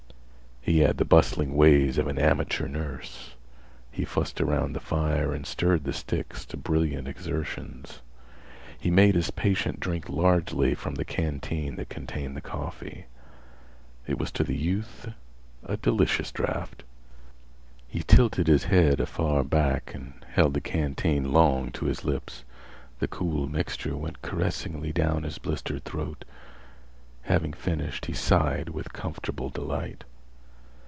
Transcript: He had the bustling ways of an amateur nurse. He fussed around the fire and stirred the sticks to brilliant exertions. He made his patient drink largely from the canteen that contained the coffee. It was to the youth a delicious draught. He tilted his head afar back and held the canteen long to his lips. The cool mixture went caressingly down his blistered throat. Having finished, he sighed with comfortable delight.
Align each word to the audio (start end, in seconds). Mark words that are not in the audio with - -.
He 0.63 0.81
had 0.81 0.97
the 0.97 1.05
bustling 1.05 1.55
ways 1.55 1.97
of 1.97 2.05
an 2.05 2.19
amateur 2.19 2.67
nurse. 2.67 3.33
He 3.91 4.05
fussed 4.05 4.39
around 4.39 4.73
the 4.73 4.79
fire 4.79 5.33
and 5.33 5.43
stirred 5.43 5.85
the 5.85 5.91
sticks 5.91 6.45
to 6.45 6.55
brilliant 6.55 7.07
exertions. 7.07 8.01
He 8.79 8.91
made 8.91 9.15
his 9.15 9.31
patient 9.31 9.79
drink 9.79 10.07
largely 10.07 10.75
from 10.75 10.95
the 10.95 11.03
canteen 11.03 11.77
that 11.77 11.89
contained 11.89 12.37
the 12.37 12.41
coffee. 12.41 13.07
It 14.05 14.19
was 14.19 14.31
to 14.33 14.43
the 14.43 14.55
youth 14.55 15.09
a 15.65 15.77
delicious 15.77 16.31
draught. 16.31 16.83
He 17.87 18.03
tilted 18.03 18.45
his 18.45 18.65
head 18.65 18.99
afar 18.99 19.43
back 19.43 19.95
and 19.95 20.23
held 20.31 20.53
the 20.53 20.61
canteen 20.61 21.33
long 21.33 21.71
to 21.71 21.85
his 21.85 22.05
lips. 22.05 22.43
The 22.99 23.07
cool 23.07 23.47
mixture 23.47 23.97
went 23.97 24.21
caressingly 24.21 24.91
down 24.93 25.23
his 25.23 25.39
blistered 25.39 25.85
throat. 25.85 26.23
Having 27.23 27.53
finished, 27.53 28.05
he 28.05 28.13
sighed 28.13 28.69
with 28.69 28.93
comfortable 28.93 29.49
delight. 29.49 30.03